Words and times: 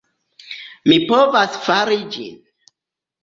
Mi 0.91 0.95
povas 1.11 1.59
fari 1.65 1.99
ĝin. 2.17 2.39